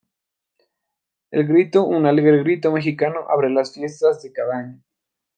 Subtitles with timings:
[1.29, 4.81] El grito, un alegre grito mexicano-abre las fiestas de cada año.